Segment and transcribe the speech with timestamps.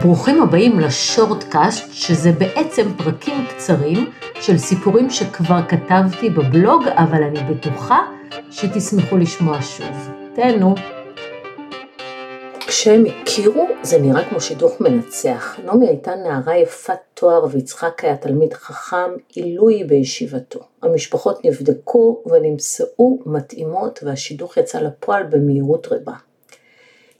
[0.00, 7.98] ברוכים הבאים לשורטקאסט, שזה בעצם פרקים קצרים של סיפורים שכבר כתבתי בבלוג, אבל אני בטוחה
[8.50, 10.10] שתשמחו לשמוע שוב.
[10.34, 10.74] תהנו.
[12.66, 15.56] כשהם הכירו, זה נראה כמו שידוך מנצח.
[15.64, 20.60] נעמי הייתה נערה יפת תואר ויצחק היה תלמיד חכם, עילוי בישיבתו.
[20.82, 26.29] המשפחות נבדקו ונמצאו מתאימות והשידוך יצא לפועל במהירות רבה.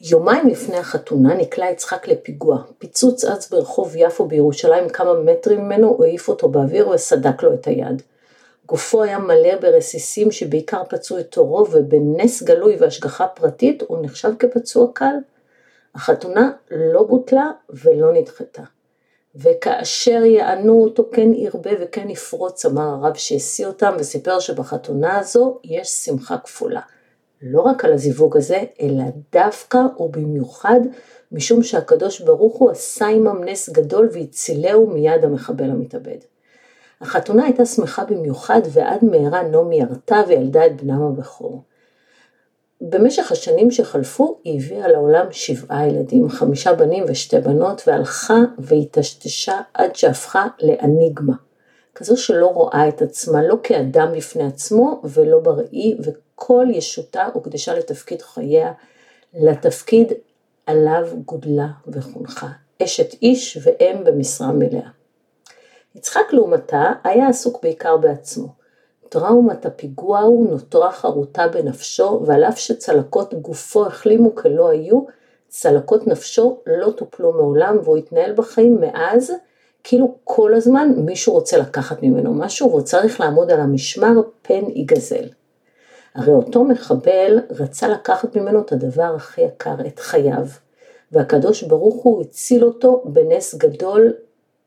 [0.00, 2.58] יומיים לפני החתונה נקלע יצחק לפיגוע.
[2.78, 7.66] פיצוץ אץ ברחוב יפו בירושלים כמה מטרים ממנו, הוא העיף אותו באוויר וסדק לו את
[7.66, 8.02] היד.
[8.66, 14.86] גופו היה מלא ברסיסים שבעיקר פצעו את עורו, ובנס גלוי והשגחה פרטית הוא נחשב כפצוע
[14.92, 15.14] קל.
[15.94, 18.62] החתונה לא בוטלה ולא נדחתה.
[19.36, 25.88] וכאשר יענו אותו כן ירבה וכן יפרוץ, אמר הרב שהשיא אותם וסיפר שבחתונה הזו יש
[25.88, 26.80] שמחה כפולה.
[27.42, 30.80] לא רק על הזיווג הזה, אלא דווקא ובמיוחד
[31.32, 36.18] משום שהקדוש ברוך הוא עשה עמם נס גדול והצילהו מיד המחבל המתאבד.
[37.00, 41.62] החתונה הייתה שמחה במיוחד ועד מהרה נעמי ירתה וילדה את בנם הבכור.
[42.80, 49.96] במשך השנים שחלפו היא הביאה לעולם שבעה ילדים, חמישה בנים ושתי בנות, והלכה והיטשטשה עד
[49.96, 51.34] שהפכה לאניגמה.
[51.94, 55.96] כזו שלא רואה את עצמה לא כאדם בפני עצמו ולא בראי,
[56.38, 58.72] וכל ישותה הוקדשה לתפקיד חייה,
[59.34, 60.12] לתפקיד
[60.66, 62.48] עליו גודלה וחונכה,
[62.82, 64.88] אשת איש ואם במשרה מלאה.
[65.94, 68.48] יצחק לעומתה היה עסוק בעיקר בעצמו.
[69.08, 75.04] טראומת הפיגוע ההוא נותרה חרוטה בנפשו, ועל אף שצלקות גופו החלימו כלא היו,
[75.48, 79.32] צלקות נפשו לא טופלו מעולם, והוא התנהל בחיים מאז,
[79.84, 85.24] כאילו כל הזמן מישהו רוצה לקחת ממנו משהו, והוא צריך לעמוד על המשמר פן ייגזל.
[86.18, 90.46] הרי אותו מחבל רצה לקחת ממנו את הדבר הכי יקר, את חייו,
[91.12, 94.12] והקדוש ברוך הוא הציל אותו בנס גדול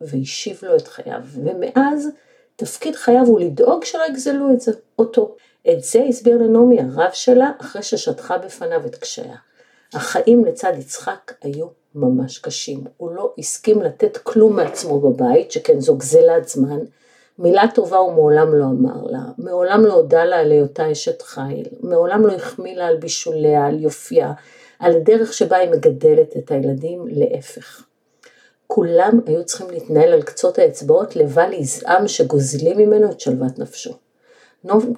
[0.00, 2.08] והשיב לו את חייו, ומאז
[2.56, 5.36] תפקיד חייו הוא לדאוג שלא יגזלו את זה, אותו.
[5.70, 9.36] את זה הסביר לנעמי הרב שלה אחרי ששטחה בפניו את קשיה.
[9.92, 12.84] החיים לצד יצחק היו ממש קשים.
[12.96, 16.78] הוא לא הסכים לתת כלום מעצמו בבית, שכן זו גזלת זמן.
[17.38, 21.66] מילה טובה הוא מעולם לא אמר לה, מעולם לא הודה לה על היותה אשת חיל,
[21.80, 24.32] מעולם לא החמיא לה על בישוליה, על יופייה,
[24.78, 27.84] על הדרך שבה היא מגדלת את הילדים, להפך.
[28.66, 33.92] כולם היו צריכים להתנהל על קצות האצבעות לבל יזעם שגוזלים ממנו את שלוות נפשו.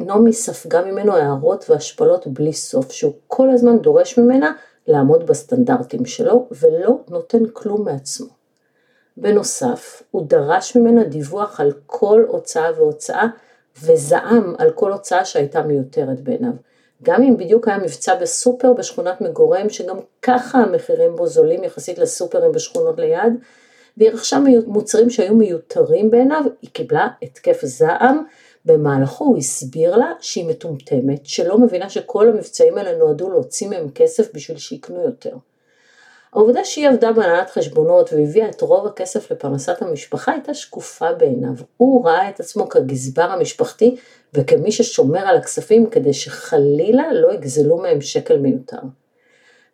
[0.00, 4.52] נעמי ספגה ממנו הערות והשפלות בלי סוף, שהוא כל הזמן דורש ממנה
[4.86, 8.39] לעמוד בסטנדרטים שלו ולא נותן כלום מעצמו.
[9.20, 13.26] בנוסף, הוא דרש ממנה דיווח על כל הוצאה והוצאה
[13.82, 16.52] וזעם על כל הוצאה שהייתה מיותרת בעיניו.
[17.02, 22.52] גם אם בדיוק היה מבצע בסופר בשכונת מגוריהם, שגם ככה המחירים בו זולים יחסית לסופרים
[22.52, 23.32] בשכונות ליד,
[23.96, 28.24] והיא רכשה מוצרים שהיו מיותרים בעיניו, היא קיבלה התקף זעם,
[28.64, 34.34] במהלכו הוא הסביר לה שהיא מטומטמת, שלא מבינה שכל המבצעים האלה נועדו להוציא מהם כסף
[34.34, 35.36] בשביל שיקנו יותר.
[36.32, 41.54] העובדה שהיא עבדה בהנהלת חשבונות והביאה את רוב הכסף לפרנסת המשפחה הייתה שקופה בעיניו.
[41.76, 43.96] הוא ראה את עצמו כגזבר המשפחתי
[44.34, 48.78] וכמי ששומר על הכספים כדי שחלילה לא יגזלו מהם שקל מיותר.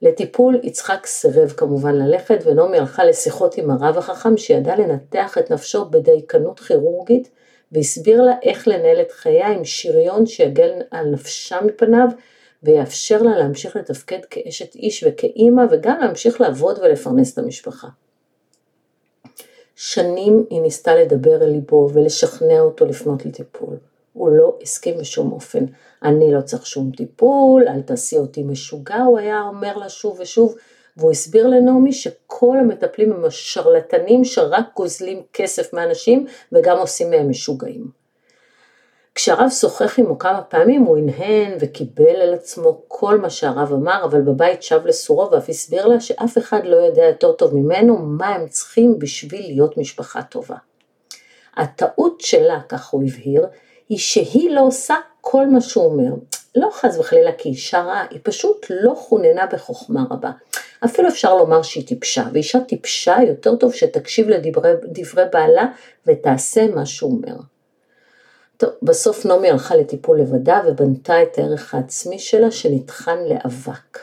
[0.03, 5.85] לטיפול יצחק סירב כמובן ללכת ונעמי הלכה לשיחות עם הרב החכם שידע לנתח את נפשו
[5.85, 7.31] בדייקנות כירורגית
[7.73, 12.09] והסביר לה איך לנהל את חייה עם שריון שיגן על נפשה מפניו
[12.63, 17.89] ויאפשר לה להמשיך לתפקד כאשת איש וכאימא וגם להמשיך לעבוד ולפרנס את המשפחה.
[19.75, 23.77] שנים היא ניסתה לדבר אל ליבו ולשכנע אותו לפנות לטיפול.
[24.13, 25.65] הוא לא הסכים בשום אופן.
[26.03, 30.55] אני לא צריך שום טיפול, אל תעשי אותי משוגע, הוא היה אומר לה שוב ושוב,
[30.97, 37.91] והוא הסביר לנעמי שכל המטפלים הם השרלטנים שרק גוזלים כסף מאנשים וגם עושים מהם משוגעים.
[39.17, 44.21] כשהרב שוחח עמו כמה פעמים הוא הנהן וקיבל על עצמו כל מה שהרב אמר, אבל
[44.21, 48.49] בבית שב לסורו ואף הסביר לה שאף אחד לא יודע יותר טוב ממנו מה הם
[48.49, 50.57] צריכים בשביל להיות משפחה טובה.
[51.57, 53.47] הטעות שלה, כך הוא הבהיר,
[53.89, 56.15] היא שהיא לא עושה כל מה שהוא אומר.
[56.55, 60.31] לא חס וחלילה כי אישה רעה, היא פשוט לא חוננה בחוכמה רבה.
[60.85, 65.67] אפילו אפשר לומר שהיא טיפשה, ואישה טיפשה יותר טוב שתקשיב לדברי בעלה
[66.07, 67.37] ותעשה מה שהוא אומר.
[68.57, 73.99] טוב, בסוף נעמי הלכה לטיפול לבדה ובנתה את הערך העצמי שלה שנטחן לאבק.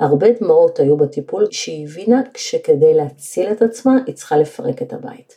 [0.00, 5.36] הרבה דמעות היו בטיפול שהיא הבינה שכדי להציל את עצמה היא צריכה לפרק את הבית.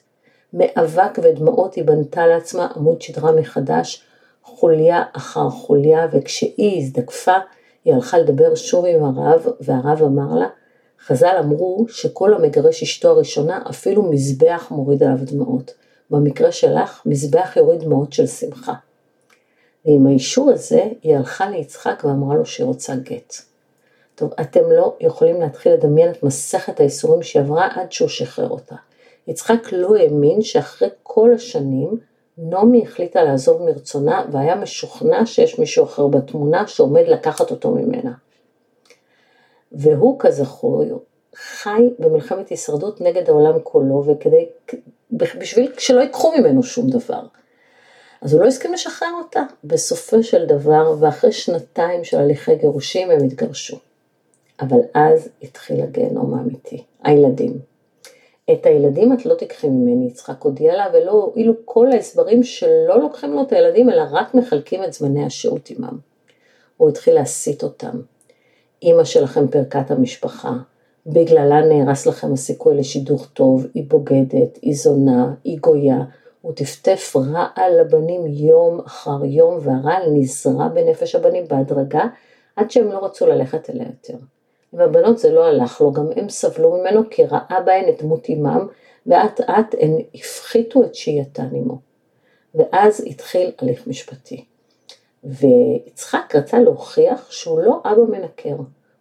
[0.53, 4.03] מאבק ודמעות היא בנתה לעצמה עמוד שדרה מחדש,
[4.43, 7.35] חוליה אחר חוליה, וכשהיא הזדקפה,
[7.85, 10.47] היא הלכה לדבר שוב עם הרב, והרב אמר לה,
[11.05, 15.78] חז"ל אמרו שכל המגרש אשתו הראשונה אפילו מזבח מוריד עליו דמעות.
[16.11, 18.73] במקרה שלך, מזבח יוריד דמעות של שמחה.
[19.85, 23.33] ועם האישור הזה, היא הלכה ליצחק ואמרה לו שהיא רוצה גט.
[24.15, 28.75] טוב, אתם לא יכולים להתחיל לדמיין את מסכת האיסורים שהיא עברה עד שהוא שחרר אותה.
[29.27, 31.97] יצחק לא האמין שאחרי כל השנים,
[32.37, 38.11] נעמי החליטה לעזוב מרצונה והיה משוכנע שיש מישהו אחר בתמונה שעומד לקחת אותו ממנה.
[39.71, 40.83] והוא כזכור
[41.35, 44.49] חי במלחמת הישרדות נגד העולם כולו וכדי,
[45.11, 47.21] בשביל שלא ייקחו ממנו שום דבר.
[48.21, 49.43] אז הוא לא הסכים לשחרר אותה.
[49.63, 53.77] בסופו של דבר, ואחרי שנתיים של הליכי גירושים, הם התגרשו.
[54.59, 57.59] אבל אז התחיל הגיהנום האמיתי, הילדים.
[58.51, 63.33] את הילדים את לא תיקחי ממני, יצחק הודיע לה, ולא הועילו כל ההסברים שלא לוקחים
[63.33, 65.97] לו את הילדים, אלא רק מחלקים את זמני השהות עמם.
[66.77, 68.01] הוא התחיל להסיט אותם.
[68.83, 70.53] אמא שלכם פירקה את המשפחה,
[71.05, 75.99] בגללה נהרס לכם הסיכוי לשידוך טוב, היא בוגדת, היא זונה, היא גויה,
[76.41, 82.03] הוא טפטף רעל לבנים יום אחר יום, והרעל נזרע בנפש הבנים בהדרגה,
[82.55, 84.17] עד שהם לא רצו ללכת אליה יותר.
[84.73, 88.29] עם הבנות זה לא הלך לו, גם הם סבלו ממנו כי ראה בהן את דמות
[88.29, 88.67] אמם,
[89.05, 91.79] ואט אט הן הפחיתו את שהייתן עמו.
[92.55, 94.45] ואז התחיל הליך משפטי.
[95.23, 98.55] ויצחק רצה להוכיח שהוא לא אבא מנקר.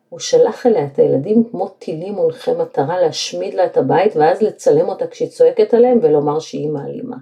[0.08, 4.88] הוא שלח אליה את הילדים כמו טילים מונחי מטרה להשמיד לה את הבית ואז לצלם
[4.88, 7.16] אותה כשהיא צועקת עליהם ולומר שהיא מעלימה.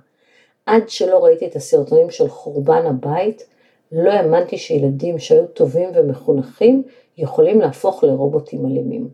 [0.67, 3.47] עד שלא ראיתי את הסרטונים של חורבן הבית,
[3.93, 6.83] לא האמנתי שילדים שהיו טובים ומחונכים
[7.19, 9.09] יכולים להפוך לרובוטים אלימים.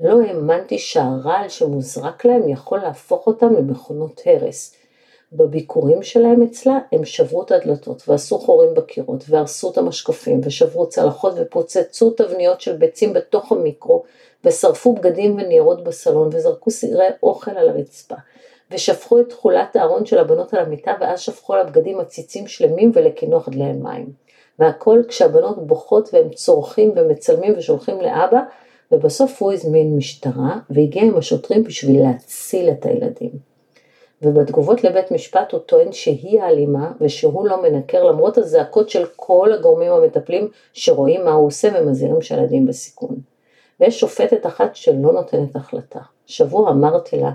[0.00, 4.74] לא האמנתי שהרעל שמוזרק להם יכול להפוך אותם למכונות הרס.
[5.34, 11.34] בביקורים שלהם אצלה הם שברו את הדלתות ועשו חורים בקירות והרסו את המשקפים ושברו צלחות
[11.36, 14.02] ופוצצו תבניות של ביצים בתוך המיקרו
[14.44, 18.14] ושרפו בגדים וניירות בסלון וזרקו סדרי אוכל על הרצפה
[18.70, 23.48] ושפכו את תכולת הארון של הבנות על המיטה ואז שפכו על הבגדים עציצים שלמים ולקינוח
[23.48, 24.12] דלי מים.
[24.58, 28.40] והכל כשהבנות בוכות והם צורכים ומצלמים ושולחים לאבא
[28.92, 33.53] ובסוף הוא הזמין משטרה והגיע עם השוטרים בשביל להציל את הילדים.
[34.24, 39.92] ובתגובות לבית משפט הוא טוען שהיא האלימה ושהוא לא מנקר למרות הזעקות של כל הגורמים
[39.92, 43.16] המטפלים שרואים מה הוא עושה ומזהירים שהילדים בסיכון.
[43.80, 46.00] ויש שופטת אחת שלא נותנת החלטה.
[46.26, 47.30] שבוע אמרתי לה,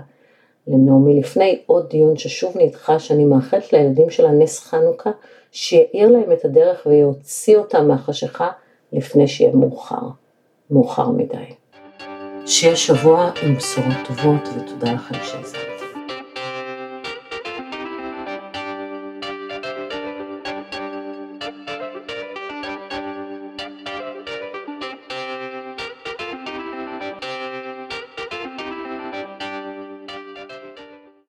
[0.66, 5.10] לנעמי לפני עוד דיון ששוב נדחה שאני מאחלת לילדים שלה נס חנוכה
[5.52, 8.48] שיאיר להם את הדרך ויוציא אותם מהחשיכה
[8.92, 10.06] לפני שיהיה מאוחר,
[10.70, 11.36] מאוחר מדי.
[12.46, 15.69] שיהיה שבוע עם בשורות טובות ותודה לכם שהזמנתם.